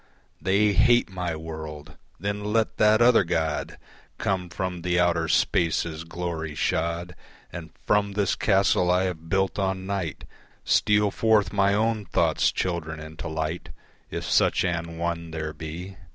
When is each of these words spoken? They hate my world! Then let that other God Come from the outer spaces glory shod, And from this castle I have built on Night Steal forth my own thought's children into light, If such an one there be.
They 0.41 0.73
hate 0.73 1.11
my 1.11 1.35
world! 1.35 1.95
Then 2.19 2.43
let 2.43 2.77
that 2.77 3.03
other 3.03 3.23
God 3.23 3.77
Come 4.17 4.49
from 4.49 4.81
the 4.81 4.99
outer 4.99 5.27
spaces 5.27 6.05
glory 6.05 6.55
shod, 6.55 7.15
And 7.53 7.69
from 7.85 8.13
this 8.13 8.33
castle 8.33 8.89
I 8.89 9.03
have 9.03 9.29
built 9.29 9.59
on 9.59 9.85
Night 9.85 10.23
Steal 10.65 11.11
forth 11.11 11.53
my 11.53 11.75
own 11.75 12.05
thought's 12.05 12.51
children 12.51 12.99
into 12.99 13.27
light, 13.27 13.69
If 14.09 14.23
such 14.25 14.65
an 14.65 14.97
one 14.97 15.29
there 15.29 15.53
be. 15.53 15.97